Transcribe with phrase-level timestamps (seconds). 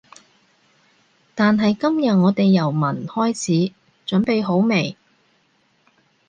[1.35, 3.71] 但係今日我哋由聞開始，
[4.07, 4.97] 準備好未？